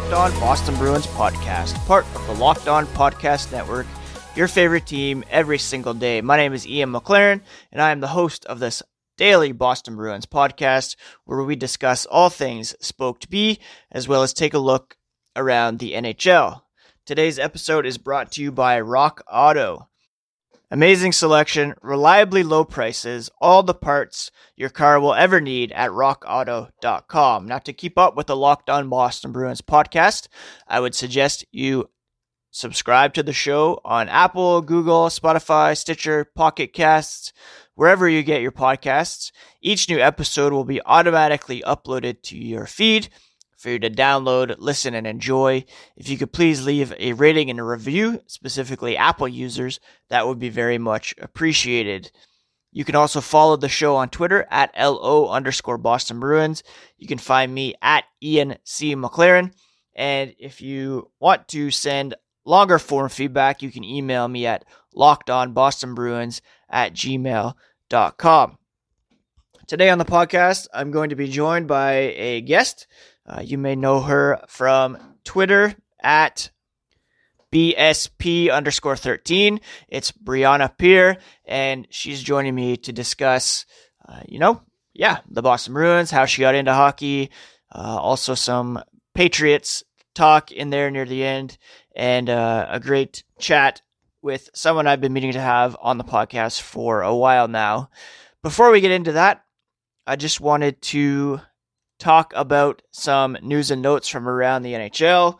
[0.00, 3.86] Locked On Boston Bruins podcast, part of the Locked On Podcast Network,
[4.34, 6.22] your favorite team every single day.
[6.22, 8.82] My name is Ian McLaren, and I am the host of this
[9.18, 10.96] daily Boston Bruins podcast,
[11.26, 13.60] where we discuss all things Spoked B,
[13.92, 14.96] as well as take a look
[15.36, 16.62] around the NHL.
[17.04, 19.89] Today's episode is brought to you by Rock Auto.
[20.72, 27.46] Amazing selection, reliably low prices, all the parts your car will ever need at rockauto.com.
[27.48, 30.28] Now, to keep up with the Locked On Boston Bruins podcast,
[30.68, 31.90] I would suggest you
[32.52, 37.32] subscribe to the show on Apple, Google, Spotify, Stitcher, Pocket Casts,
[37.74, 39.32] wherever you get your podcasts.
[39.60, 43.08] Each new episode will be automatically uploaded to your feed
[43.60, 45.64] for you to download, listen, and enjoy.
[45.94, 50.38] If you could please leave a rating and a review, specifically Apple users, that would
[50.38, 52.10] be very much appreciated.
[52.72, 56.62] You can also follow the show on Twitter at LO underscore Boston Bruins.
[56.96, 58.96] You can find me at Ian C.
[58.96, 59.52] McLaren.
[59.94, 62.14] And if you want to send
[62.46, 64.64] longer form feedback, you can email me at
[64.96, 68.56] lockedonbostonbruins at gmail.com.
[69.66, 72.86] Today on the podcast, I'm going to be joined by a guest.
[73.26, 76.50] Uh, you may know her from Twitter at
[77.52, 79.60] BSP underscore 13.
[79.88, 83.66] It's Brianna Peer, and she's joining me to discuss,
[84.08, 84.62] uh, you know,
[84.94, 87.30] yeah, the Boston Bruins, how she got into hockey,
[87.74, 88.82] uh, also some
[89.14, 89.82] Patriots
[90.14, 91.58] talk in there near the end,
[91.94, 93.82] and uh, a great chat
[94.22, 97.90] with someone I've been meaning to have on the podcast for a while now.
[98.42, 99.44] Before we get into that,
[100.06, 101.40] I just wanted to
[102.00, 105.38] talk about some news and notes from around the NHL.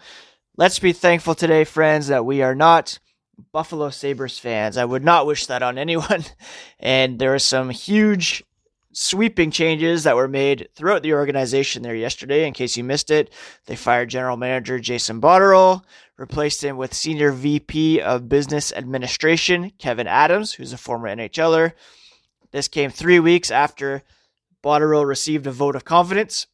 [0.56, 2.98] Let's be thankful today, friends, that we are not
[3.53, 4.77] Buffalo Sabres fans.
[4.77, 6.25] I would not wish that on anyone.
[6.83, 8.43] And there are some huge
[8.93, 12.47] sweeping changes that were made throughout the organization there yesterday.
[12.47, 13.31] In case you missed it,
[13.66, 15.82] they fired general manager Jason Botterill,
[16.16, 21.72] replaced him with senior VP of business administration Kevin Adams, who's a former NHLer.
[22.50, 24.03] This came three weeks after
[24.65, 26.47] Botterill received a vote of confidence.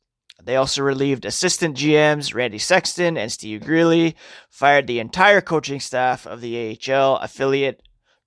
[0.42, 4.16] They also relieved assistant GMs Randy Sexton and Steve Greeley,
[4.50, 7.82] fired the entire coaching staff of the AHL affiliate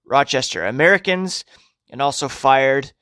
[0.06, 1.46] Rochester Americans,
[1.90, 2.94] and also fired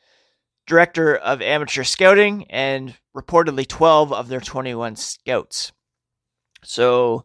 [0.65, 5.71] director of amateur scouting and reportedly 12 of their 21 scouts.
[6.63, 7.23] So,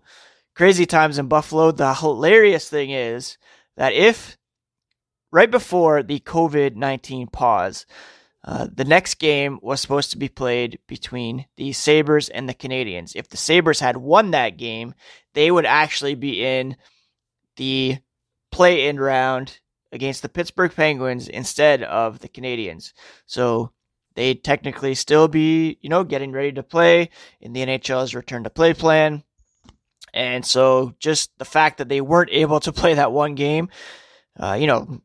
[0.55, 1.73] crazy times in Buffalo.
[1.73, 3.37] The hilarious thing is
[3.77, 4.39] that if
[5.33, 7.87] right before the COVID 19 pause,
[8.45, 13.13] uh, the next game was supposed to be played between the Sabres and the Canadiens.
[13.15, 14.95] If the Sabres had won that game,
[15.35, 16.77] they would actually be in
[17.57, 17.99] the
[18.51, 19.61] play in round
[19.93, 22.93] against the Pittsburgh Penguins instead of the Canadiens.
[23.27, 23.71] So
[24.17, 27.11] they'd technically still be, you know, getting ready to play
[27.41, 29.23] in the NHL's return to play plan.
[30.13, 33.69] And so just the fact that they weren't able to play that one game,
[34.39, 35.01] uh, you know,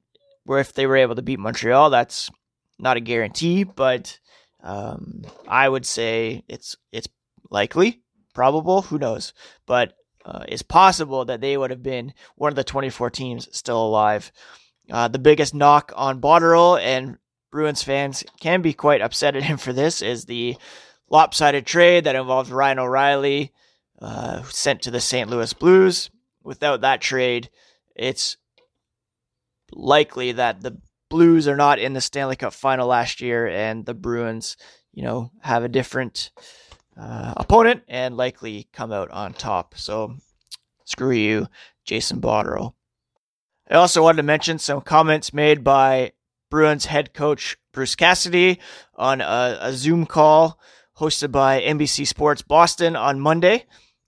[0.45, 2.31] where if they were able to beat Montreal, that's
[2.79, 4.19] not a guarantee, but
[4.63, 7.07] um, I would say it's it's
[7.49, 8.01] likely,
[8.33, 8.83] probable.
[8.83, 9.33] Who knows?
[9.65, 9.93] But
[10.25, 14.31] uh, it's possible that they would have been one of the 24 teams still alive.
[14.91, 17.17] Uh, the biggest knock on Botterill and
[17.51, 20.57] Bruins fans can be quite upset at him for this is the
[21.09, 23.53] lopsided trade that involved Ryan O'Reilly,
[24.01, 25.29] uh, sent to the St.
[25.29, 26.09] Louis Blues.
[26.43, 27.49] Without that trade,
[27.95, 28.37] it's
[29.71, 30.79] likely that the
[31.09, 34.57] Blues are not in the Stanley Cup final last year, and the Bruins,
[34.93, 36.31] you know, have a different
[36.99, 39.75] uh, opponent and likely come out on top.
[39.77, 40.15] So
[40.85, 41.47] screw you,
[41.85, 42.73] Jason Botterill.
[43.69, 46.13] I also wanted to mention some comments made by
[46.49, 48.59] Bruins head coach Bruce Cassidy
[48.95, 50.59] on a, a Zoom call
[50.97, 53.65] hosted by NBC Sports Boston on Monday.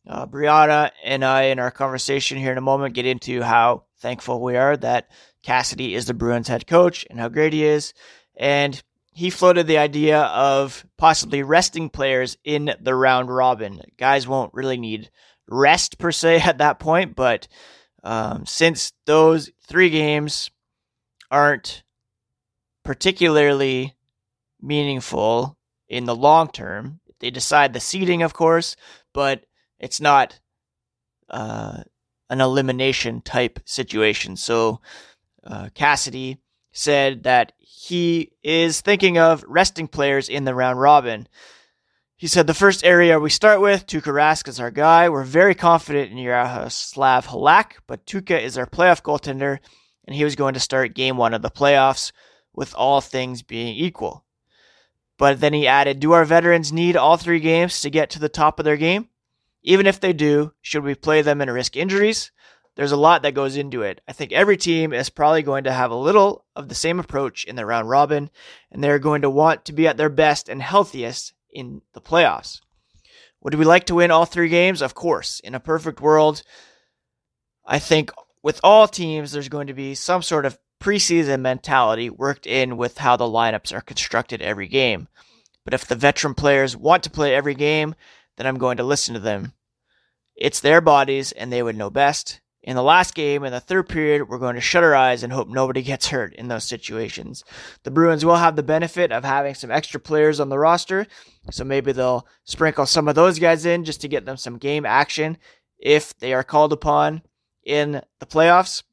[0.08, 4.42] Uh, Brianna and I, in our conversation here in a moment, get into how thankful
[4.42, 5.10] we are that
[5.44, 7.94] Cassidy is the Bruins head coach and how great he is.
[8.36, 8.82] And
[9.14, 13.82] he floated the idea of possibly resting players in the round robin.
[13.98, 15.10] Guys won't really need
[15.50, 17.48] rest per se at that point, but
[18.04, 20.50] um, since those three games
[21.30, 21.84] aren't
[22.84, 23.96] particularly
[24.62, 25.58] meaningful
[25.88, 28.76] in the long term, they decide the seeding, of course,
[29.14, 29.46] but
[29.80, 30.40] it's not
[31.30, 31.84] uh,
[32.30, 34.36] an elimination type situation.
[34.36, 34.82] So
[35.44, 36.40] uh, Cassidy
[36.72, 41.28] said that he is thinking of resting players in the round robin.
[42.16, 45.08] He said the first area we start with, Tuukka Rask is our guy.
[45.08, 49.60] We're very confident in Jaroslav Halak, but Tuukka is our playoff goaltender,
[50.06, 52.12] and he was going to start game one of the playoffs
[52.54, 54.26] with all things being equal.
[55.18, 58.30] But then he added, Do our veterans need all three games to get to the
[58.30, 59.10] top of their game?
[59.64, 62.32] Even if they do, should we play them and risk injuries?
[62.80, 64.00] There's a lot that goes into it.
[64.08, 67.44] I think every team is probably going to have a little of the same approach
[67.44, 68.30] in the round robin,
[68.72, 72.62] and they're going to want to be at their best and healthiest in the playoffs.
[73.42, 74.82] Would we like to win all three games?
[74.82, 75.42] Of course.
[75.42, 76.42] In a perfect world,
[77.66, 78.12] I think
[78.44, 83.00] with all teams, there's going to be some sort of preseason mentality worked in with
[83.00, 85.10] how the lineups are constructed every game.
[85.66, 87.94] But if the veteran players want to play every game,
[88.38, 89.52] then I'm going to listen to them.
[90.34, 92.40] It's their bodies and they would know best.
[92.62, 95.32] In the last game, in the third period, we're going to shut our eyes and
[95.32, 97.44] hope nobody gets hurt in those situations.
[97.84, 101.08] The Bruins will have the benefit of having some extra players on the roster,
[101.52, 104.86] so maybe they'll sprinkle some of those guys in just to get them some game
[104.86, 105.38] action
[105.78, 107.22] if they are called upon
[107.64, 108.84] in the playoffs.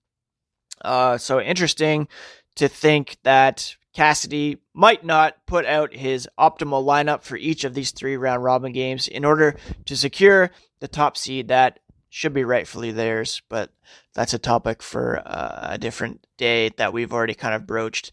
[0.82, 2.06] Uh, so interesting
[2.54, 7.92] to think that Cassidy might not put out his optimal lineup for each of these
[7.92, 11.80] three round robin games in order to secure the top seed that
[12.16, 13.70] should be rightfully theirs, but
[14.14, 18.10] that's a topic for uh, a different day that we've already kind of broached.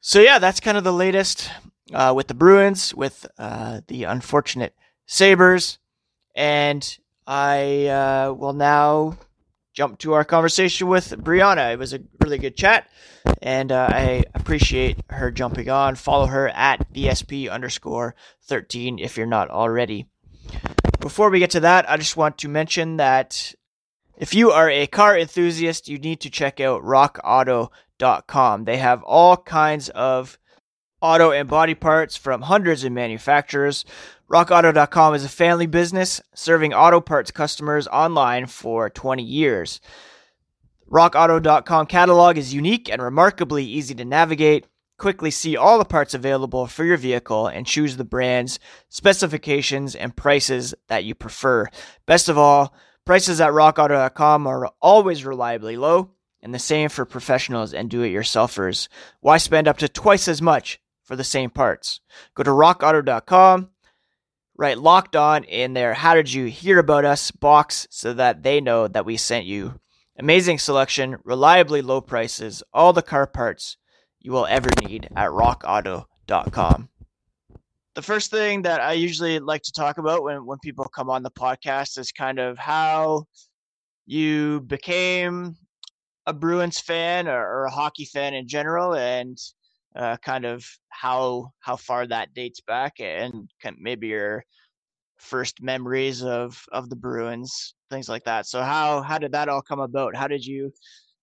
[0.00, 1.50] So, yeah, that's kind of the latest
[1.92, 4.74] uh, with the Bruins, with uh, the unfortunate
[5.04, 5.78] Sabres.
[6.34, 9.18] And I uh, will now
[9.74, 11.74] jump to our conversation with Brianna.
[11.74, 12.88] It was a really good chat,
[13.42, 15.94] and uh, I appreciate her jumping on.
[15.94, 18.14] Follow her at BSP underscore
[18.44, 20.06] 13 if you're not already.
[21.00, 23.54] Before we get to that, I just want to mention that
[24.18, 28.64] if you are a car enthusiast, you need to check out rockauto.com.
[28.64, 30.38] They have all kinds of
[31.00, 33.86] auto and body parts from hundreds of manufacturers.
[34.30, 39.80] RockAuto.com is a family business serving auto parts customers online for 20 years.
[40.90, 44.66] RockAuto.com catalog is unique and remarkably easy to navigate.
[45.00, 48.58] Quickly see all the parts available for your vehicle and choose the brands,
[48.90, 51.66] specifications, and prices that you prefer.
[52.04, 52.74] Best of all,
[53.06, 56.10] prices at rockauto.com are always reliably low,
[56.42, 58.88] and the same for professionals and do it yourselfers.
[59.20, 62.02] Why spend up to twice as much for the same parts?
[62.34, 63.70] Go to rockauto.com,
[64.58, 68.60] write locked on in their How Did You Hear About Us box so that they
[68.60, 69.80] know that we sent you.
[70.18, 73.78] Amazing selection, reliably low prices, all the car parts
[74.20, 76.88] you will ever need at rockauto.com.
[77.94, 81.22] The first thing that I usually like to talk about when, when people come on
[81.22, 83.24] the podcast is kind of how
[84.06, 85.56] you became
[86.26, 89.36] a Bruins fan or, or a hockey fan in general and
[89.96, 94.44] uh, kind of how how far that dates back and maybe your
[95.18, 98.46] first memories of of the Bruins, things like that.
[98.46, 100.14] So how how did that all come about?
[100.14, 100.72] How did you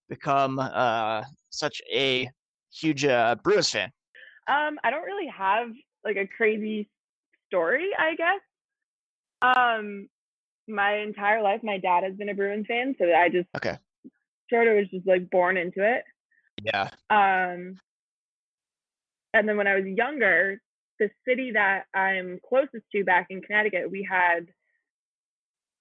[0.10, 2.30] become uh, such a
[2.80, 3.92] huge uh, Bruins fan?
[4.48, 5.70] Um, I don't really have
[6.04, 6.90] like a crazy
[7.48, 8.42] story, I guess.
[9.42, 10.08] Um,
[10.68, 13.78] my entire life, my dad has been a Bruins fan, so I just okay,
[14.50, 16.04] sort of was just like born into it.
[16.64, 16.90] Yeah.
[17.10, 17.76] Um,
[19.34, 20.60] and then when I was younger,
[21.00, 24.48] the city that I'm closest to back in Connecticut, we had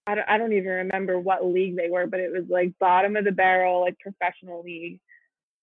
[0.07, 3.17] I don't, I don't even remember what league they were, but it was like bottom
[3.17, 5.01] of the barrel, like professional league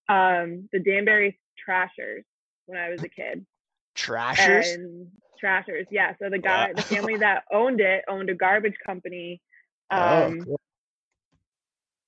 [0.10, 2.24] um, the Danbury Trashers
[2.66, 3.46] when I was a kid.
[3.96, 4.70] Trashers.
[4.70, 5.08] And
[5.40, 6.14] Trashers, yeah.
[6.20, 6.74] So the guy, wow.
[6.76, 9.42] the family that owned it, owned a garbage company.
[9.92, 10.60] Oh, um, oh, cool.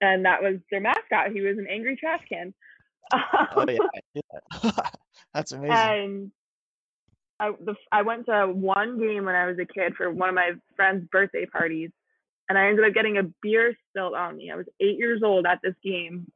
[0.01, 1.31] And that was their mascot.
[1.33, 2.53] He was an angry trash can.
[3.13, 3.77] oh yeah,
[4.63, 4.71] yeah.
[5.33, 5.71] that's amazing.
[5.71, 6.31] And
[7.39, 10.35] I, the, I went to one game when I was a kid for one of
[10.35, 11.91] my friend's birthday parties,
[12.47, 14.51] and I ended up getting a beer spilled on me.
[14.51, 16.31] I was eight years old at this game,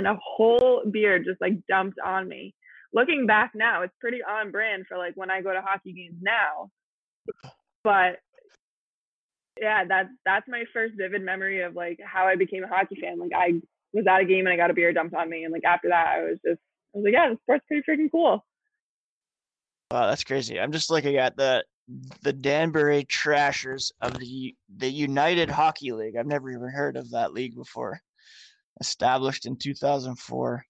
[0.00, 2.54] and a whole beer just like dumped on me.
[2.94, 6.16] Looking back now, it's pretty on brand for like when I go to hockey games
[6.22, 6.70] now.
[7.84, 8.18] But
[9.60, 13.18] yeah, that's that's my first vivid memory of like how I became a hockey fan.
[13.18, 13.60] Like I
[13.92, 15.90] was at a game and I got a beer dumped on me, and like after
[15.90, 16.60] that, I was just
[16.94, 18.44] I was like, yeah, the sport's pretty freaking cool.
[19.90, 20.58] Wow, that's crazy.
[20.58, 21.62] I'm just looking at the
[22.22, 26.16] the Danbury Trashers of the the United Hockey League.
[26.16, 28.00] I've never even heard of that league before
[28.80, 30.64] established in 2004.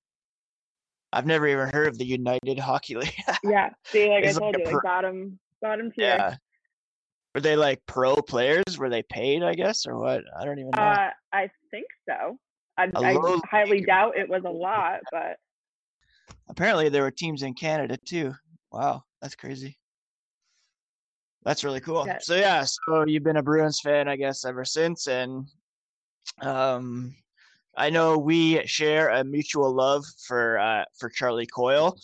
[1.12, 3.14] I've never even heard of the United Hockey League.
[3.42, 6.16] yeah, see, like I told like you, pro- like bottom bottom tier.
[6.18, 6.36] Yeah.
[7.34, 8.76] Were they like pro players?
[8.76, 9.42] Were they paid?
[9.42, 10.22] I guess, or what?
[10.38, 10.82] I don't even know.
[10.82, 12.38] Uh, I think so.
[12.76, 13.86] I, I highly league.
[13.86, 15.36] doubt it was a lot, but
[16.48, 18.34] apparently there were teams in Canada too.
[18.72, 19.76] Wow, that's crazy.
[21.44, 22.04] That's really cool.
[22.06, 22.18] Yeah.
[22.20, 25.46] So yeah, so you've been a Bruins fan, I guess, ever since, and
[26.40, 27.14] um,
[27.80, 31.96] I know we share a mutual love for uh, for Charlie Coyle.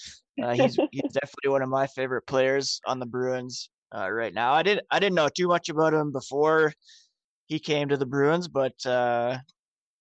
[0.43, 3.69] Uh, he's he's definitely one of my favorite players on the Bruins.
[3.95, 4.55] uh, right now.
[4.55, 6.73] I didn't I didn't know too much about him before
[7.47, 9.37] he came to the Bruins, but uh,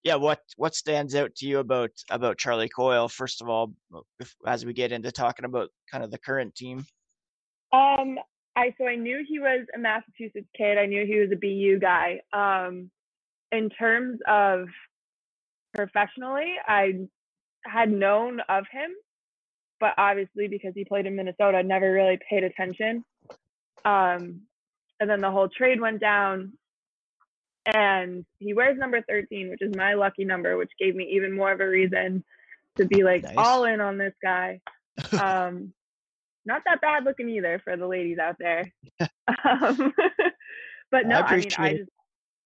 [0.04, 3.10] yeah, what what stands out to you about about Charlie Coyle?
[3.10, 3.74] First of all,
[4.22, 6.86] if, as we get into talking about kind of the current team.
[7.74, 8.18] Um,
[8.56, 10.78] I so I knew he was a Massachusetts kid.
[10.78, 12.22] I knew he was a BU guy.
[12.32, 12.90] Um,
[13.52, 14.68] in terms of
[15.76, 17.08] professionally, I
[17.66, 18.92] had known of him,
[19.80, 23.04] but obviously because he played in Minnesota, I never really paid attention.
[23.84, 24.42] Um,
[25.00, 26.54] and then the whole trade went down,
[27.66, 31.52] and he wears number 13, which is my lucky number, which gave me even more
[31.52, 32.24] of a reason
[32.78, 33.36] to be like nice.
[33.38, 34.62] all in on this guy.
[35.22, 35.74] Um,
[36.46, 38.72] not that bad looking either for the ladies out there.
[39.50, 39.94] um,
[40.92, 41.90] but no, I, I mean, I just,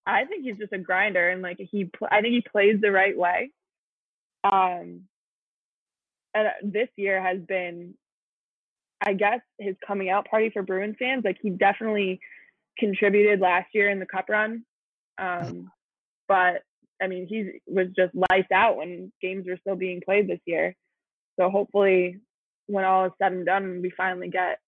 [0.10, 3.18] I think he's just a grinder, and like he, I think he plays the right
[3.18, 3.52] way.
[4.44, 5.02] Um,
[6.34, 7.94] and uh, this year has been,
[9.06, 11.24] I guess, his coming out party for Bruins fans.
[11.24, 12.20] Like he definitely
[12.78, 14.64] contributed last year in the Cup run,
[15.18, 15.70] um,
[16.28, 16.64] but
[17.02, 20.76] I mean, he was just lights out when games were still being played this year.
[21.40, 22.18] So hopefully,
[22.68, 24.60] when all is said and done, we finally get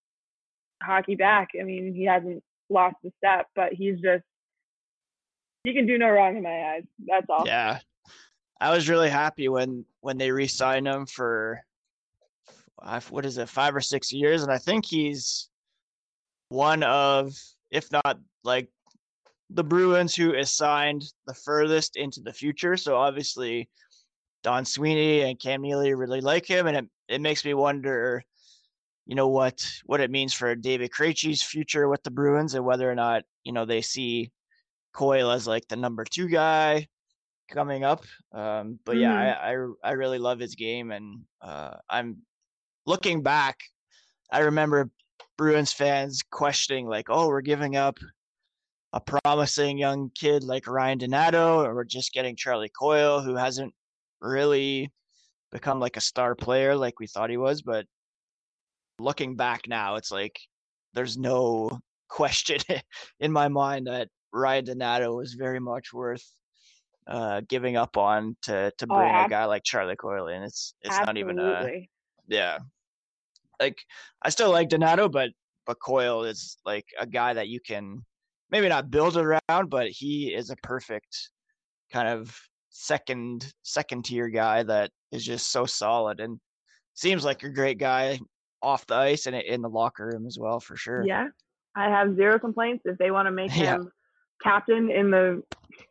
[0.82, 1.48] hockey back.
[1.58, 4.24] I mean, he hasn't lost a step, but he's just
[5.64, 6.84] he can do no wrong in my eyes.
[7.06, 7.46] That's all.
[7.46, 7.78] Yeah,
[8.60, 11.64] I was really happy when when they re-signed him for
[13.10, 15.48] what is it, five or six years, and I think he's
[16.48, 17.38] one of,
[17.70, 18.68] if not like
[19.50, 22.76] the Bruins who is signed the furthest into the future.
[22.76, 23.68] So obviously,
[24.42, 28.24] Don Sweeney and Cam Neely really like him, and it, it makes me wonder,
[29.06, 32.90] you know, what what it means for David Krejci's future with the Bruins, and whether
[32.90, 34.32] or not you know they see
[34.92, 36.86] Coyle as like the number two guy
[37.52, 38.04] coming up.
[38.32, 39.84] Um, but yeah, mm-hmm.
[39.84, 42.18] I, I, I really love his game, and uh, I'm
[42.86, 43.58] looking back.
[44.30, 44.90] I remember
[45.36, 47.98] Bruins fans questioning like, "Oh, we're giving up
[48.92, 53.72] a promising young kid like Ryan Donato, or we're just getting Charlie Coyle, who hasn't
[54.20, 54.90] really
[55.50, 57.86] become like a star player like we thought he was." But
[58.98, 60.38] looking back now, it's like
[60.94, 61.70] there's no
[62.08, 62.58] question
[63.20, 66.24] in my mind that Ryan Donato was very much worth
[67.06, 70.28] uh, giving up on to to oh, bring oh, ab- a guy like Charlie Coyle
[70.28, 70.42] in.
[70.42, 71.34] It's it's absolutely.
[71.34, 71.88] not even a
[72.28, 72.58] yeah.
[73.60, 73.78] Like
[74.22, 75.30] I still like Donato, but
[75.66, 78.04] but Coyle is like a guy that you can
[78.50, 81.30] maybe not build around, but he is a perfect
[81.92, 82.36] kind of
[82.70, 86.38] second second tier guy that is just so solid and
[86.94, 88.18] seems like a great guy
[88.62, 91.04] off the ice and in the locker room as well for sure.
[91.06, 91.26] Yeah.
[91.74, 93.76] I have zero complaints if they want to make yeah.
[93.76, 93.90] him
[94.42, 95.42] captain in the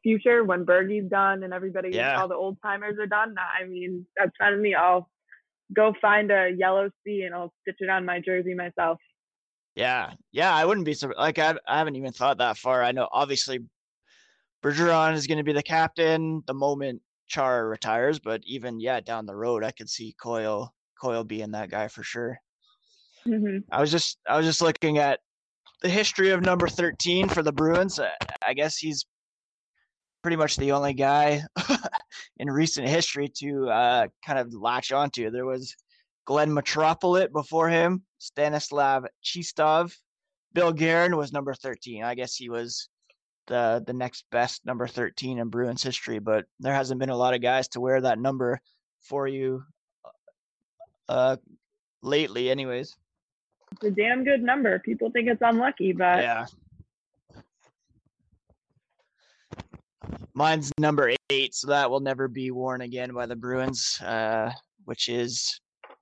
[0.03, 2.19] future when Bergie's done and everybody, yeah.
[2.19, 3.35] all the old timers are done.
[3.37, 4.75] I mean, that's fine with me.
[4.75, 5.09] I'll
[5.73, 8.99] go find a yellow C and I'll stitch it on my jersey myself.
[9.75, 11.19] Yeah, yeah, I wouldn't be surprised.
[11.19, 12.83] like I, I haven't even thought that far.
[12.83, 13.59] I know obviously
[14.63, 19.25] Bergeron is going to be the captain the moment Char retires, but even yeah, down
[19.25, 22.37] the road, I could see Coyle Coyle being that guy for sure.
[23.25, 23.59] Mm-hmm.
[23.71, 25.19] I was just I was just looking at
[25.81, 27.99] the history of number 13 for the Bruins.
[27.99, 28.09] Uh,
[28.45, 29.05] I guess he's
[30.21, 31.43] pretty much the only guy
[32.37, 35.31] in recent history to uh, kind of latch onto.
[35.31, 35.75] There was
[36.25, 39.95] Glenn Metropolit before him, Stanislav Chistov.
[40.53, 42.03] Bill Guerin was number 13.
[42.03, 42.89] I guess he was
[43.47, 47.33] the the next best number 13 in Bruins history, but there hasn't been a lot
[47.33, 48.59] of guys to wear that number
[48.99, 49.63] for you
[51.09, 51.37] uh,
[52.03, 52.95] lately anyways.
[53.71, 54.79] It's a damn good number.
[54.79, 56.45] People think it's unlucky, but yeah.
[60.33, 63.99] Mine's number eight, so that will never be worn again by the Bruins.
[64.01, 64.51] Uh,
[64.85, 65.59] which is,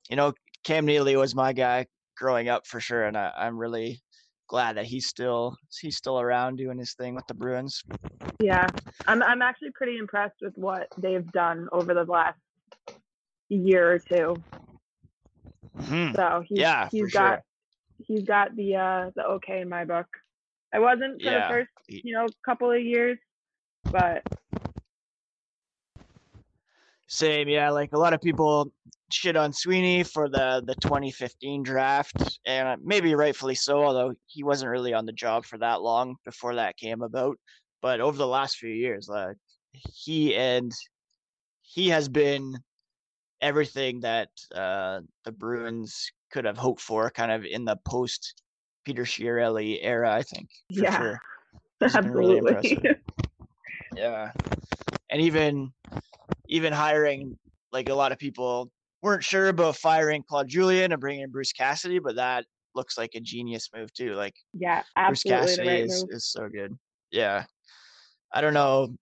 [0.10, 0.34] you know,
[0.64, 1.86] Cam Neely was my guy
[2.18, 4.02] growing up for sure, and I, I'm really
[4.48, 7.84] glad that he's still he's still around doing his thing with the Bruins.
[8.40, 8.68] Yeah,
[9.08, 12.40] I'm I'm actually pretty impressed with what they've done over the last
[13.50, 14.36] year or 2
[15.80, 16.16] mm-hmm.
[16.16, 17.44] So he's, yeah, he's got sure
[18.00, 20.08] he's got the uh the okay in my book.
[20.74, 21.48] I wasn't for yeah.
[21.48, 23.18] the first, you know, couple of years,
[23.92, 24.24] but
[27.08, 27.72] same, yeah.
[27.72, 28.72] Like a lot of people
[29.12, 33.84] shit on Sweeney for the the 2015 draft, and maybe rightfully so.
[33.84, 37.38] Although he wasn't really on the job for that long before that came about,
[37.82, 39.38] but over the last few years, like
[39.72, 40.72] he and
[41.62, 42.58] he has been
[43.42, 48.42] everything that uh, the Bruins could have hoped for kind of in the post
[48.86, 50.50] Peter Chiarelli era, I think.
[50.70, 50.98] yeah.
[50.98, 51.20] Sure.
[51.82, 52.54] Absolutely.
[52.54, 52.82] Really
[53.96, 54.32] yeah.
[55.10, 55.72] And even
[56.48, 57.38] even hiring
[57.72, 58.70] like a lot of people
[59.02, 62.46] weren't sure about firing Claude Julien and bringing in Bruce Cassidy, but that
[62.76, 64.16] looks like a genius move too.
[64.16, 66.16] Like Yeah, Bruce absolutely the Cassidy right is move.
[66.16, 66.78] is so good.
[67.12, 67.46] Yeah,
[68.34, 68.96] I don't know.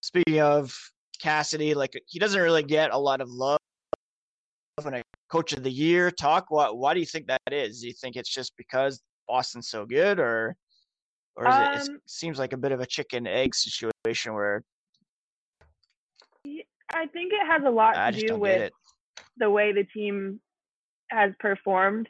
[0.00, 0.72] Speaking of
[1.20, 3.58] Cassidy, like he doesn't really get a lot of love
[4.86, 6.46] in a coach of the year talk.
[6.48, 7.80] Why why do you think that is?
[7.80, 10.56] Do you think it's just because Boston's so good, or
[11.36, 14.62] or is it, it Um, seems like a bit of a chicken egg situation where
[16.94, 18.72] I think it has a lot I to do with it.
[19.36, 20.40] the way the team
[21.10, 22.08] has performed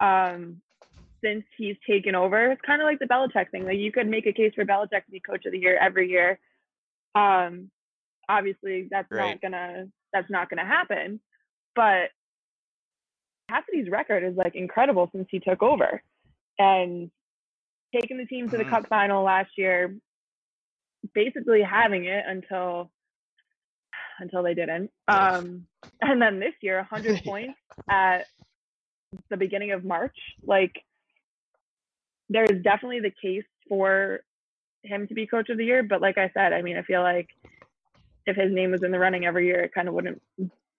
[0.00, 0.60] um,
[1.22, 2.50] since he's taken over.
[2.50, 3.64] It's kind of like the Belichick thing.
[3.64, 6.10] Like you could make a case for Belichick to be coach of the year every
[6.10, 6.38] year.
[7.14, 7.70] Um,
[8.28, 9.28] obviously, that's Right.
[9.28, 11.20] not gonna that's not gonna happen.
[11.74, 12.10] But
[13.48, 16.02] Cassidy's record is like incredible since he took over,
[16.58, 17.10] and
[17.94, 18.70] taking the team to the Mhm.
[18.70, 19.96] Cup final last year,
[21.14, 22.90] basically having it until
[24.18, 24.90] until they didn't.
[25.08, 25.66] Um,
[26.00, 27.30] and then this year, 100 Yeah.
[27.30, 28.26] points at
[29.28, 30.16] the beginning of March.
[30.42, 30.82] Like,
[32.28, 34.20] there's definitely the case for
[34.82, 35.82] him to be coach of the year.
[35.82, 37.28] But like I said, I mean, I feel like
[38.26, 40.22] if his name was in the running every year, it kind of wouldn't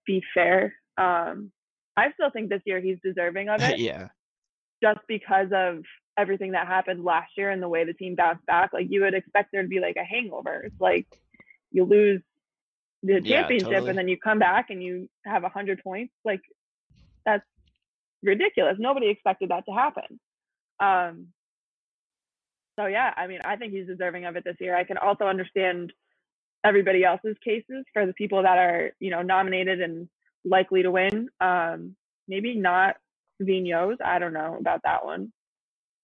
[0.05, 0.73] be fair.
[0.97, 1.51] Um,
[1.97, 4.09] I still think this year he's deserving of it yeah,
[4.81, 5.83] just because of
[6.17, 8.71] everything that happened last year and the way the team bounced back.
[8.73, 10.61] Like you would expect there to be like a hangover.
[10.65, 11.07] It's like
[11.71, 12.21] you lose
[13.03, 13.89] the Yeah, championship totally.
[13.89, 16.13] and then you come back and you have a hundred points.
[16.23, 16.41] Like
[17.25, 17.45] that's
[18.23, 18.77] ridiculous.
[18.79, 20.19] Nobody expected that to happen.
[20.79, 21.27] Um,
[22.79, 24.75] so yeah, I mean, I think he's deserving of it this year.
[24.75, 25.93] I can also understand
[26.63, 30.07] everybody else's cases for the people that are, you know, nominated and
[30.47, 31.29] likely to win.
[31.39, 31.95] Um,
[32.27, 32.95] maybe not
[33.41, 33.97] Vinos.
[34.03, 35.31] I don't know about that one,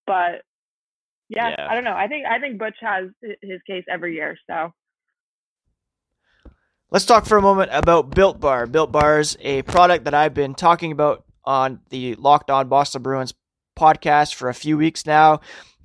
[0.06, 0.44] but
[1.30, 1.68] yeah, Yeah.
[1.70, 1.96] I don't know.
[1.96, 3.10] I think I think Butch has
[3.42, 4.38] his case every year.
[4.50, 4.74] So
[6.92, 8.68] Let's talk for a moment about Built Bar.
[8.68, 13.02] Built Bar is a product that I've been talking about on the Locked On Boston
[13.02, 13.34] Bruins
[13.76, 15.40] podcast for a few weeks now.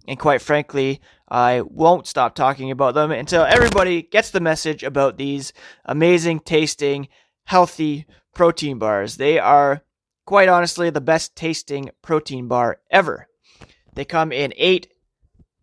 [0.06, 5.16] And quite frankly, I won't stop talking about them until everybody gets the message about
[5.16, 5.54] these
[5.86, 7.08] amazing tasting,
[7.44, 8.04] healthy
[8.38, 9.16] protein bars.
[9.16, 9.82] They are,
[10.24, 13.26] quite honestly, the best tasting protein bar ever.
[13.94, 14.86] They come in eight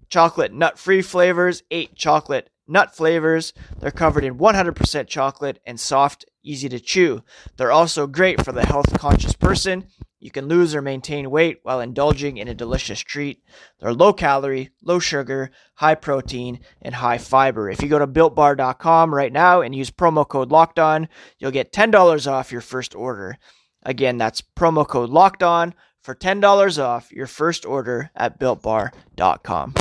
[0.09, 3.53] chocolate nut free flavors, eight chocolate nut flavors.
[3.79, 7.23] They're covered in 100% chocolate and soft, easy to chew.
[7.55, 9.88] They're also great for the health conscious person.
[10.25, 13.43] You can lose or maintain weight while indulging in a delicious treat.
[13.79, 17.69] They're low calorie, low sugar, high protein, and high fiber.
[17.69, 21.71] If you go to builtbar.com right now and use promo code locked on, you'll get
[21.71, 23.38] $10 off your first order.
[23.83, 29.75] Again, that's promo code locked on for $10 off your first order at builtbar.com.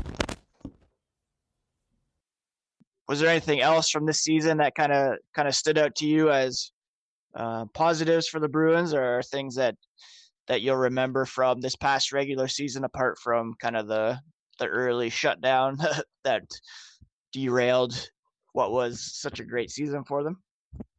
[3.09, 6.07] Was there anything else from this season that kind of kind of stood out to
[6.07, 6.71] you as
[7.35, 9.77] uh, positives for the Bruins, or things that
[10.49, 14.19] that you'll remember from this past regular season, apart from kind of the
[14.59, 15.77] the early shutdown
[16.25, 16.43] that
[17.33, 18.09] derailed
[18.53, 20.41] what was such a great season for them?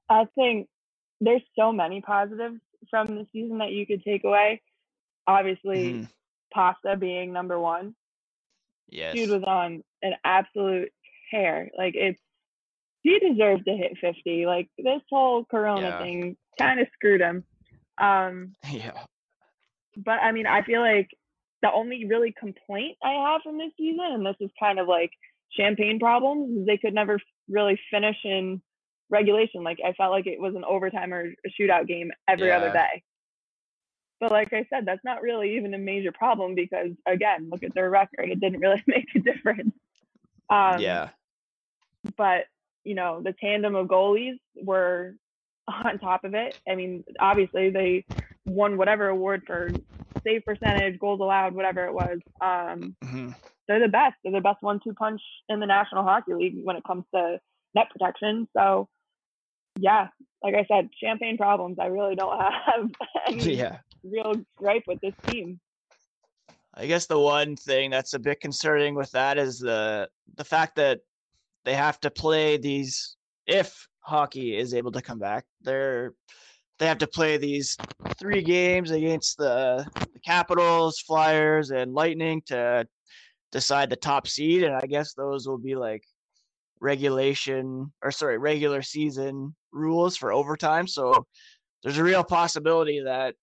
[0.09, 0.67] I think
[1.21, 4.61] there's so many positives from the season that you could take away.
[5.27, 6.09] Obviously, Mhm.
[6.53, 7.95] Pasta being number one.
[8.89, 9.15] Yes.
[9.15, 10.91] Dude was on an absolute
[11.31, 11.69] tear.
[11.77, 12.21] Like it's
[13.01, 14.45] he deserved to hit 50.
[14.45, 15.99] Like this whole Corona Yeah.
[15.99, 17.43] thing kind of screwed him.
[17.97, 19.05] Um, yeah.
[19.97, 21.09] But I mean, I feel like
[21.61, 25.11] the only really complaint I have from this season, and this is kind of like
[25.51, 28.61] champagne problems, is they could never really finish in
[29.09, 29.63] regulation.
[29.63, 33.03] Like I felt like it was an overtime or a shootout game every other day.
[34.19, 37.73] But like I said, that's not really even a major problem because again, look at
[37.73, 38.29] their record.
[38.29, 39.73] It didn't really make a difference.
[40.49, 41.09] Um, yeah.
[42.17, 42.45] but
[42.83, 45.15] you know the tandem of goalies were
[45.67, 46.59] on top of it.
[46.69, 48.05] I mean, obviously they
[48.45, 49.71] won whatever award for
[50.25, 52.19] save percentage, goals allowed, whatever it was.
[52.41, 53.31] Um, hmm
[53.67, 54.13] they're the best.
[54.23, 57.39] They're the best one-two punch in the National Hockey League when it comes to
[57.73, 58.47] net protection.
[58.55, 58.87] So,
[59.75, 60.09] yeah,
[60.43, 61.77] like I said, champagne problems.
[61.79, 62.89] I really don't have
[63.27, 63.79] any Yeah.
[64.03, 65.59] real gripe with this team.
[66.75, 70.75] I guess the one thing that's a bit concerning with that is the the fact
[70.75, 70.99] that
[71.63, 73.15] they have to play these
[73.47, 75.45] if hockey is able to come back.
[75.61, 76.13] They're
[76.79, 77.77] they have to play these
[78.19, 82.85] three games against the, the Capitals, Flyers, and Lightning to
[83.51, 86.03] decide the top seed, and I guess those will be like
[86.81, 90.87] regulation or sorry regular season rules for overtime.
[90.87, 91.25] So
[91.83, 93.35] there's a real possibility that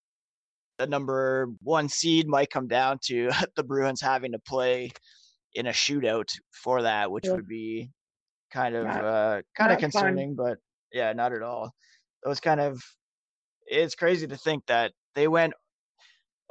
[0.78, 4.90] the number one seed might come down to the Bruins having to play
[5.54, 7.32] in a shootout for that, which Yeah.
[7.34, 7.90] would be
[8.52, 9.90] kind of Not- uh, kind of not fun.
[9.90, 10.34] concerning.
[10.34, 10.58] But
[10.92, 11.72] yeah, not at all.
[12.24, 12.82] It was kind of
[13.66, 15.55] it's crazy to think that they went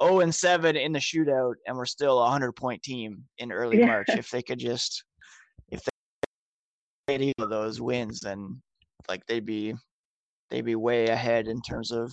[0.02, 3.78] 0 and 7 in the shootout, and we're still a 100 point team in early
[3.78, 3.86] Yeah.
[3.86, 4.08] March.
[4.16, 5.04] If they could just,
[5.70, 5.80] if
[7.06, 8.62] they had either of those wins, then
[9.08, 9.74] like they'd be,
[10.50, 12.12] they'd be way ahead in terms of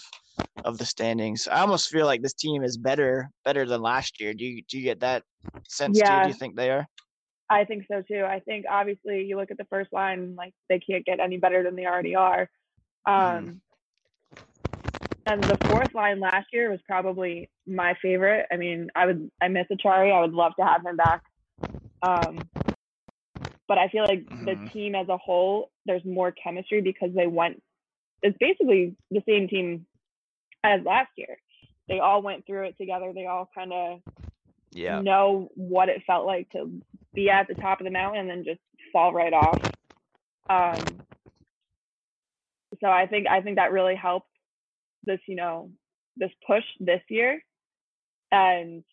[0.66, 1.48] of the standings.
[1.48, 4.34] I almost feel like this team is better better than last year.
[4.34, 5.24] Do you do you get that
[5.68, 6.06] sense too?
[6.22, 6.86] Do you think they are?
[7.50, 8.24] I think so too.
[8.26, 11.64] I think obviously you look at the first line, like they can't get any better
[11.64, 12.50] than they already are.
[13.06, 13.62] Um,
[15.30, 18.48] And the fourth line last year was probably my favorite.
[18.52, 20.12] I mean, I would I miss Acciari.
[20.14, 21.22] I would love to have him back.
[22.02, 22.50] Um,
[23.68, 24.72] but I feel like the Mhm.
[24.74, 27.62] team as a whole, there's more chemistry because they went.
[28.24, 29.86] It's basically the same team
[30.64, 31.38] as last year.
[31.90, 33.14] They all went through it together.
[33.14, 34.02] They all kind of
[34.72, 35.04] Yeah.
[35.04, 36.82] know what it felt like to
[37.16, 38.62] be at the top of the mountain and then just
[38.94, 39.60] fall right off.
[40.50, 41.04] Um,
[42.82, 44.29] so I think I think that really helped
[45.04, 45.72] this, you know,
[46.18, 47.42] this push this year,
[48.32, 48.84] and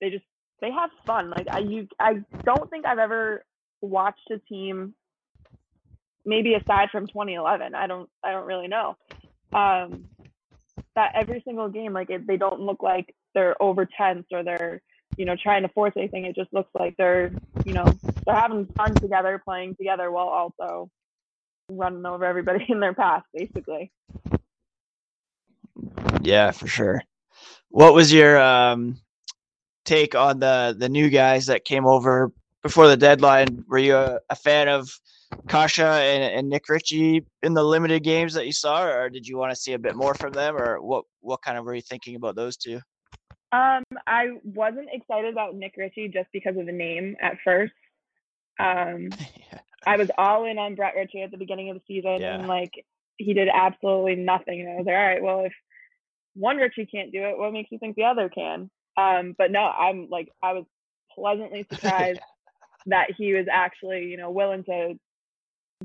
[0.00, 0.24] they just
[0.60, 1.30] they have fun.
[1.30, 3.44] Like I you I don't think I've ever
[3.80, 4.94] watched a team,
[6.24, 7.74] maybe aside from 2011.
[7.74, 8.96] I don't I don't really know.
[9.52, 10.06] Um,
[10.96, 14.80] that every single game, like it, they don't look like they're over tense or they're
[15.16, 16.24] you know trying to force anything.
[16.24, 17.32] It just looks like they're
[17.64, 17.86] you know
[18.26, 20.90] they're having fun together, playing together while also
[21.70, 23.92] running over everybody in their path, basically.
[26.22, 27.02] Yeah, for sure.
[27.68, 29.00] What was your um,
[29.84, 32.32] take on the the new guys that came over
[32.62, 33.64] before the deadline?
[33.68, 34.88] Were you a, a fan of
[35.48, 39.36] Kase and, and Nick Ritchie in the limited games that you saw, or did you
[39.36, 41.82] want to see a bit more from them, or what what kind of were you
[41.82, 42.80] thinking about those two?
[43.52, 47.72] Um, I wasn't excited about Nick Ritchie just because of the name at first.
[48.58, 49.10] Um,
[49.86, 52.36] I was all in on Brett Ritchie at the beginning of the season, Yeah.
[52.36, 52.72] and like
[53.16, 54.60] he did absolutely nothing.
[54.60, 55.52] And I was like, all right, well, if
[56.34, 58.70] one Ritchie can't do it, what makes you think the other can?
[58.96, 60.64] Um, but no, I'm like, I was
[61.14, 62.20] pleasantly surprised
[62.86, 64.98] that he was actually, you know, willing to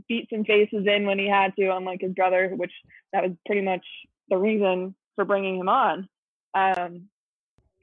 [0.08, 2.72] beat some faces in when he had to, unlike his brother, which
[3.14, 3.86] that was pretty much
[4.30, 6.08] the reason for bringing him on.
[6.54, 7.10] Um,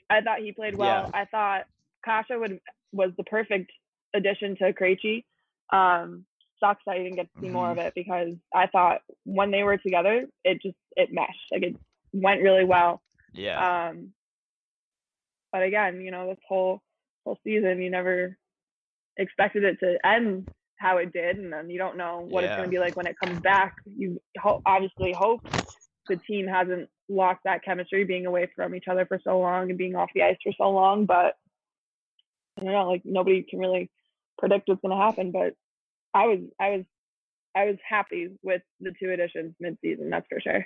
[0.09, 1.11] I thought he played well.
[1.13, 1.67] I thought
[2.05, 2.61] Kase would
[2.93, 3.71] was the perfect
[4.15, 5.25] addition to Krejci.
[5.73, 6.25] Um,
[6.61, 9.63] sucks that I didn't get to see more of it because I thought when they
[9.63, 11.47] were together, it just it meshed.
[11.53, 11.77] Like it
[12.13, 13.03] went really well.
[13.35, 14.13] yeah, Um,
[15.53, 16.83] but again, you know, this whole
[17.25, 18.37] whole season, you never
[19.17, 20.47] expected it to end
[20.79, 23.07] how it did, and then you don't know what it's going to be like when
[23.07, 23.75] it comes back.
[23.87, 25.41] You ho- obviously hope
[26.09, 29.79] the team hasn't lost that chemistry, being away from each other for so long and
[29.79, 31.07] being off the ice for so long.
[31.07, 31.37] But
[32.59, 33.91] I don't know, like nobody can really
[34.39, 35.31] predict what's going to happen.
[35.31, 35.55] But
[36.17, 36.85] I was, I was,
[37.55, 40.09] I was happy with the two additions mid-season.
[40.09, 40.65] That's for sure.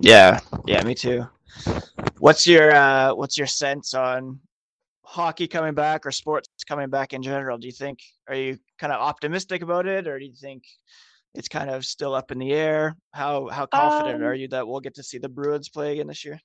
[0.00, 0.82] yeah, yeah.
[0.84, 1.26] Me too.
[2.18, 4.40] What's your uh, what's your sense on
[5.02, 7.58] hockey coming back or sports coming back in general?
[7.58, 10.64] Do you think are you kind of optimistic about it, or do you think
[11.34, 12.96] it's kind of still up in the air?
[13.12, 16.06] How how confident Um, are you that we'll get to see the Bruins play again
[16.06, 16.40] this year?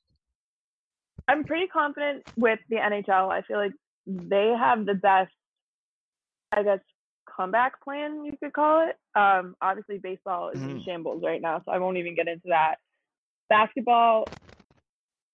[1.28, 3.32] I'm pretty confident with the NHL.
[3.32, 3.74] I feel like
[4.06, 5.32] they have the best,
[6.52, 6.80] I guess,
[7.36, 8.98] comeback plan you could call it.
[9.20, 10.86] Um, obviously, baseball is in Mhm.
[10.86, 12.78] shambles right now, so I won't even get into that.
[13.50, 14.32] Basketball,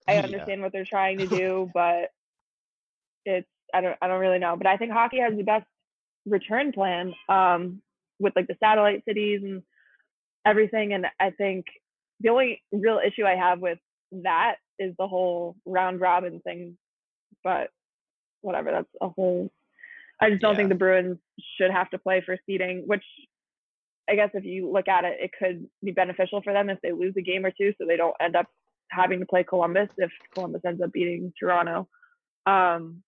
[0.08, 0.22] I Yeah.
[0.24, 2.12] understand what they're trying to do, but
[3.24, 4.56] it's I don't I don't really know.
[4.56, 5.66] But I think hockey has the best
[6.26, 7.82] return plan um,
[8.18, 9.62] with like the satellite cities and
[10.44, 10.92] everything.
[10.94, 11.66] And I think
[12.20, 13.78] the only real issue I have with
[14.12, 16.78] that is the whole round robin thing.
[17.44, 17.70] But
[18.42, 19.50] whatever, that's a whole.
[20.20, 21.18] I just don't think the Bruins
[21.56, 23.04] should have to play for seeding, which
[24.10, 26.92] I guess if you look at it, it could be beneficial for them if they
[26.92, 28.46] lose a game or two, so they don't end up
[28.90, 31.88] having to play Columbus if Columbus ends up beating Toronto.
[32.46, 33.02] Um,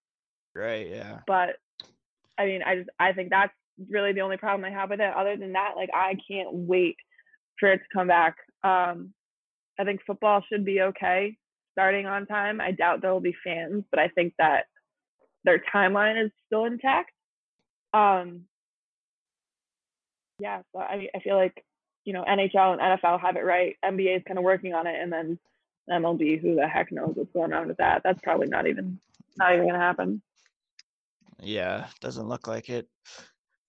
[0.55, 0.89] Right.
[0.89, 1.21] Yeah.
[1.27, 1.57] but
[2.39, 3.53] I mean, I just I think that's
[3.89, 5.15] really the only problem I have with it.
[5.15, 6.97] Other than that, like I can't wait
[7.59, 8.37] for it to come back.
[8.65, 9.13] Um,
[9.79, 11.37] I think football should be okay
[11.73, 12.61] starting on time.
[12.61, 14.65] I doubt there will be fans, but I think that
[15.45, 17.13] their timeline is still intact.
[17.93, 18.43] Um,
[20.39, 21.65] yeah, so I I feel like
[22.05, 23.77] you know NHL and NFL have it right.
[23.85, 25.39] NBA is kind of working on it, and then
[25.91, 28.03] MLB, who the heck knows what's going on with that?
[28.05, 28.99] That's probably not even
[29.37, 30.23] not even gonna happen.
[31.43, 31.87] Yeah.
[32.01, 32.89] Doesn't look like it.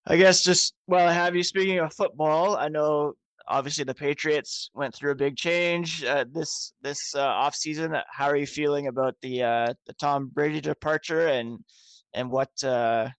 [0.06, 3.14] I guess just while I have you speaking of football, I know
[3.48, 7.96] obviously the Patriots went through a big change uh, this this uh, off season.
[8.10, 11.60] How are you feeling about the uh, the Tom Brady departure and
[12.14, 13.10] and what uh,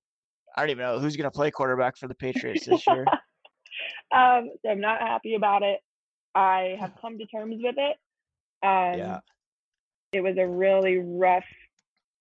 [0.56, 3.04] I don't even know who's going to play quarterback for the Patriots this year?
[4.14, 5.80] um, so I'm not happy about it.
[6.35, 7.96] I have come to terms with it.
[8.64, 9.20] Um, Yeah.
[10.12, 11.44] it was a really rough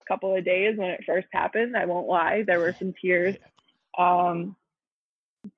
[0.07, 1.77] couple of days when it first happened.
[1.77, 3.35] I won't lie, there were some tears.
[3.97, 4.55] Um,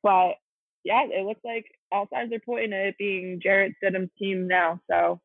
[0.02, 0.36] but
[0.84, 4.80] yeah, it looks like all signs are pointing at it being Jarrett Stidham's team now.
[4.90, 5.22] So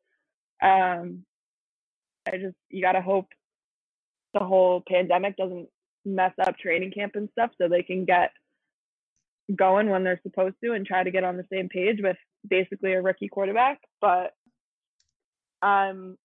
[0.61, 1.25] um,
[2.27, 3.27] I just you gotta hope
[4.33, 5.67] the whole pandemic doesn't
[6.05, 8.31] mess up training camp and stuff, so they can get
[9.55, 12.93] going when they're supposed to and try to get on the same page with basically
[12.93, 13.79] a rookie quarterback.
[13.99, 14.33] But
[15.63, 16.17] I'm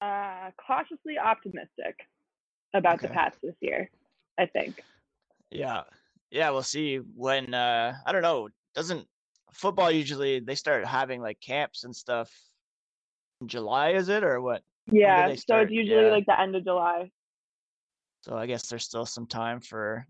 [0.00, 1.96] uh, cautiously optimistic
[2.72, 3.08] about okay.
[3.08, 3.90] the Pats this year.
[4.38, 4.82] I think.
[5.50, 5.82] Yeah,
[6.30, 7.54] yeah, we'll see when.
[7.54, 8.48] uh I don't know.
[8.76, 9.06] Doesn't
[9.52, 12.30] football usually they start having like camps and stuff
[13.40, 13.90] in July?
[13.92, 14.62] Is it or what?
[14.92, 16.12] Yeah, so it's usually yeah.
[16.12, 17.10] like the end of July.
[18.20, 20.06] So I guess there's still some time for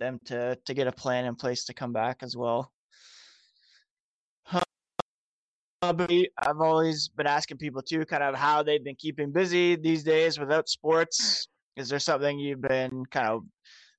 [0.00, 2.72] them to to get a plan in place to come back as well.
[5.80, 10.38] I've always been asking people too, kind of how they've been keeping busy these days
[10.38, 11.46] without sports.
[11.76, 13.42] Is there something you've been kind of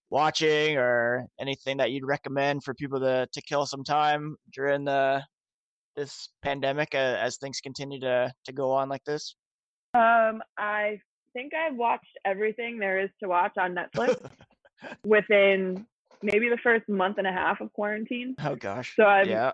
[0.10, 5.24] watching or anything that you'd recommend for people to to kill some time during the
[5.96, 9.36] this pandemic as, as things continue to to go on like this?
[9.94, 11.00] Um, I
[11.34, 14.20] think I've watched everything there is to watch on Netflix
[15.06, 15.86] within
[16.22, 18.36] maybe the first month and a half of quarantine.
[18.44, 18.96] Oh gosh.
[18.96, 19.52] So I'm yeah.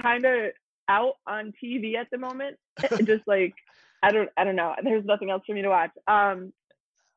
[0.00, 0.52] kind of
[0.88, 2.56] out on TV at the moment.
[3.04, 3.54] Just like
[4.02, 4.74] I don't I don't know.
[4.82, 5.90] There's nothing else for me to watch.
[6.06, 6.52] Um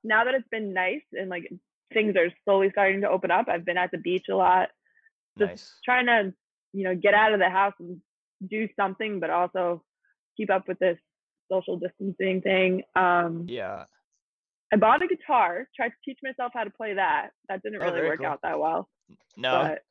[0.03, 1.51] now that it's been nice and like
[1.93, 4.69] things are slowly starting to open up, I've been at the beach a lot.
[5.37, 5.73] Just nice.
[5.85, 6.33] trying to,
[6.73, 7.99] you know, get out of the house and
[8.47, 9.83] do something but also
[10.37, 10.97] keep up with this
[11.51, 12.83] social distancing thing.
[12.95, 13.85] Um Yeah.
[14.71, 17.29] I bought a guitar, tried to teach myself how to play that.
[17.47, 18.27] That didn't oh, really work cool.
[18.27, 18.87] out that well.
[19.35, 19.63] No.
[19.63, 19.81] But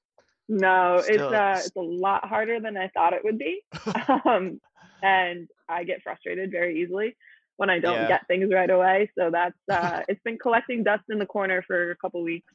[0.48, 3.62] no, Still, it's uh it's a lot harder than I thought it would be.
[4.24, 4.60] um
[5.02, 7.16] and I get frustrated very easily
[7.58, 8.08] when I don't yeah.
[8.08, 9.10] get things right away.
[9.18, 12.52] So that's uh it's been collecting dust in the corner for a couple weeks.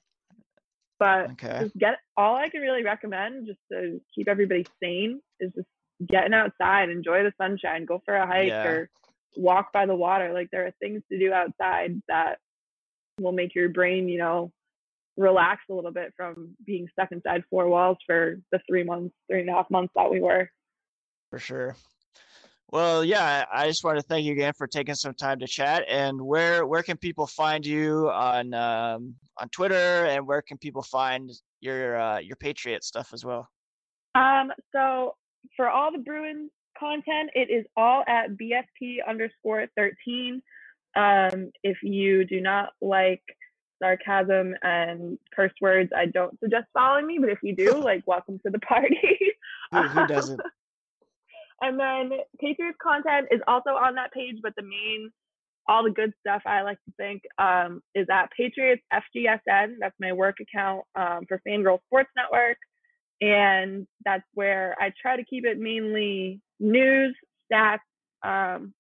[0.98, 1.60] But okay.
[1.64, 5.68] just get all I can really recommend just to keep everybody sane is just
[6.08, 8.66] getting outside, enjoy the sunshine, go for a hike yeah.
[8.66, 8.90] or
[9.36, 10.34] walk by the water.
[10.34, 12.40] Like there are things to do outside that
[13.20, 14.54] will make your brain, you know,
[15.18, 19.42] relax a little bit from being stuck inside four walls for the three months, three
[19.42, 20.50] and a half months that we were.
[21.30, 21.76] For sure.
[22.74, 25.84] Well, yeah, I just want to thank you again for taking some time to chat.
[25.88, 30.82] And where where can people find you on um, on Twitter, and where can people
[30.82, 31.30] find
[31.62, 33.48] your uh, your Patriot stuff as well?
[34.16, 35.14] Um, so
[35.56, 40.42] for all the Bruins content, it is all at BSP underscore thirteen.
[40.96, 43.22] Um, if you do not like
[43.84, 47.20] sarcasm and curse words, I don't suggest following me.
[47.20, 49.20] But if you do, like, welcome to the party.
[49.72, 50.42] who, who doesn't?
[51.64, 55.10] And then Patriots content is also on that page, but the main,
[55.68, 59.76] all the good stuff I like to think um, is at Patriots FGSN.
[59.80, 62.58] That's my work account um, for Fangirl Sports Network.
[63.22, 67.16] And that's where I try to keep it mainly news,
[67.50, 67.80] stats,
[68.24, 68.74] um,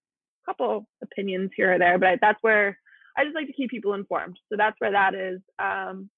[0.45, 2.77] couple opinions here or there, but that's where
[3.17, 4.37] I just like to keep people informed.
[4.49, 5.39] So that's where that is.
[5.57, 6.09] Um,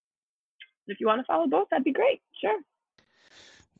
[0.88, 2.21] if you want to follow both, that'd be great.
[2.41, 2.60] Sure.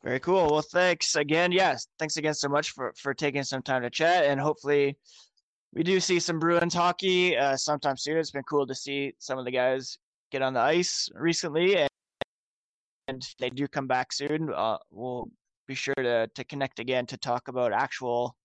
[0.06, 0.48] Very cool.
[0.52, 1.50] Well, thanks again.
[1.50, 4.96] Yes, thanks again so much for for taking some time to chat, and hopefully,
[5.72, 8.16] we do see some Bruins hockey uh, sometime soon.
[8.16, 9.98] It's been cool to see some of the guys
[10.30, 11.88] get on the ice recently, and,
[13.08, 14.52] and they do come back soon.
[14.54, 15.28] Uh, we'll
[15.66, 18.36] be sure to to connect again to talk about actual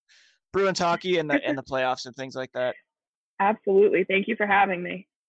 [0.54, 2.74] Bruins hockey and the and the playoffs and things like that.
[3.40, 4.04] Absolutely.
[4.04, 5.08] Thank you for having me.